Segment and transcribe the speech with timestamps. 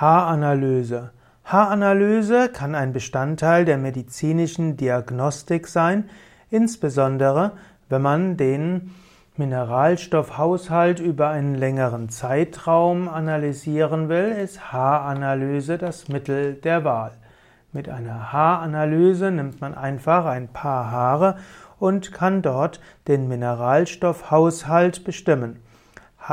[0.00, 1.10] Haaranalyse.
[1.42, 6.08] Haaranalyse kann ein Bestandteil der medizinischen Diagnostik sein,
[6.50, 7.52] insbesondere
[7.88, 8.94] wenn man den
[9.36, 17.10] Mineralstoffhaushalt über einen längeren Zeitraum analysieren will, ist Haaranalyse das Mittel der Wahl.
[17.72, 21.38] Mit einer Haaranalyse nimmt man einfach ein paar Haare
[21.80, 25.60] und kann dort den Mineralstoffhaushalt bestimmen.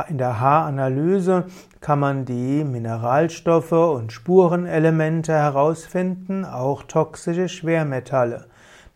[0.08, 1.44] In der Haaranalyse
[1.80, 8.46] kann man die Mineralstoffe und Spurenelemente herausfinden, auch toxische Schwermetalle.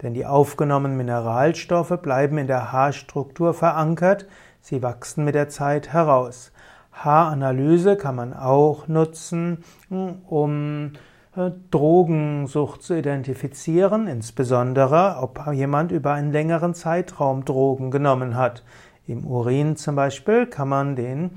[0.03, 4.27] Denn die aufgenommenen Mineralstoffe bleiben in der Haarstruktur verankert,
[4.61, 6.53] sie wachsen mit der Zeit heraus.
[6.93, 10.93] Haaranalyse kann man auch nutzen, um
[11.37, 18.65] äh, Drogensucht zu identifizieren, insbesondere ob jemand über einen längeren Zeitraum Drogen genommen hat.
[19.07, 21.31] Im Urin zum Beispiel kann man den,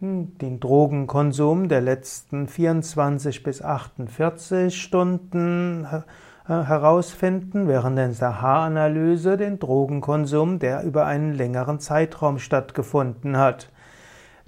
[0.00, 6.00] hm, den Drogenkonsum der letzten 24 bis 48 Stunden äh,
[6.46, 13.70] herausfinden, während in der Haaranalyse den Drogenkonsum, der über einen längeren Zeitraum stattgefunden hat.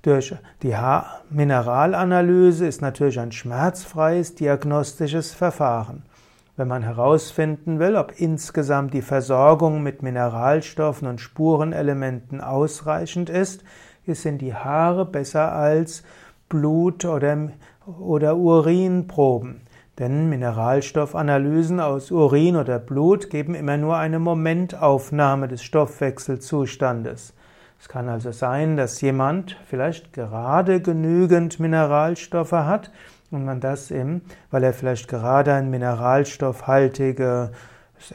[0.03, 6.05] Durch die Haarmineralanalyse ist natürlich ein schmerzfreies diagnostisches Verfahren.
[6.59, 13.63] Wenn man herausfinden will, ob insgesamt die Versorgung mit Mineralstoffen und Spurenelementen ausreichend ist,
[14.07, 16.03] sind die Haare besser als
[16.49, 17.51] Blut- oder,
[17.99, 19.61] oder Urinproben.
[19.99, 27.35] Denn Mineralstoffanalysen aus Urin oder Blut geben immer nur eine Momentaufnahme des Stoffwechselzustandes.
[27.79, 32.91] Es kann also sein, dass jemand vielleicht gerade genügend Mineralstoffe hat
[33.31, 37.51] und man das im, weil er vielleicht gerade ein mineralstoffhaltiges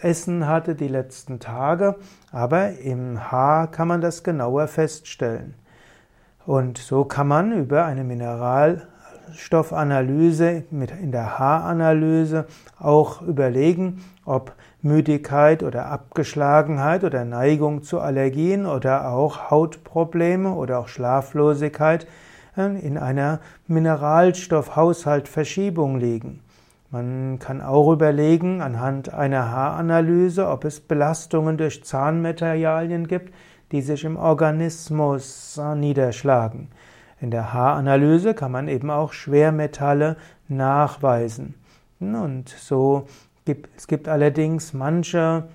[0.02, 1.96] Essen hatte die letzten Tage,
[2.32, 5.56] aber im Haar kann man das genauer feststellen.
[6.46, 8.04] Und so kann man über eine
[9.32, 12.46] Mineralstoffanalyse mit in der Haaranalyse
[12.80, 20.88] auch überlegen, ob Müdigkeit oder Abgeschlagenheit oder Neigung zu Allergien oder auch Hautprobleme oder auch
[20.88, 22.08] Schlaflosigkeit
[22.56, 26.40] in einer Mineralstoffhaushaltverschiebung liegen.
[26.90, 33.34] Man kann auch überlegen, anhand einer Haaranalyse, ob es Belastungen durch Zahnmaterialien gibt,
[33.72, 36.68] die sich im Organismus niederschlagen.
[37.22, 40.18] In der Haaranalyse kann man eben auch Schwermetalle
[40.48, 41.54] nachweisen.
[42.00, 43.08] Und so
[43.46, 45.48] gibt es gibt allerdings manche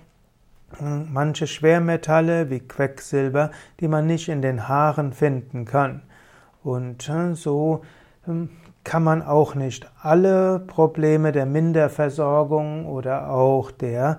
[0.81, 6.01] manche Schwermetalle wie Quecksilber, die man nicht in den Haaren finden kann.
[6.63, 7.81] Und äh, so
[8.83, 14.17] kann man auch nicht alle Probleme der Minderversorgung oder auch der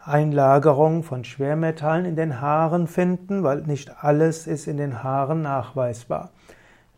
[0.00, 6.30] Einlagerung von Schwermetallen in den Haaren finden, weil nicht alles ist in den Haaren nachweisbar.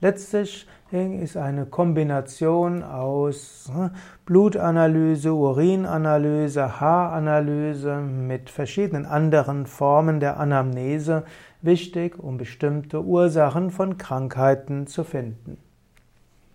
[0.01, 3.89] Letztlich ist eine Kombination aus äh,
[4.25, 11.25] Blutanalyse, Urinanalyse, Haaranalyse mit verschiedenen anderen Formen der Anamnese
[11.63, 15.59] wichtig, um bestimmte Ursachen von Krankheiten zu finden.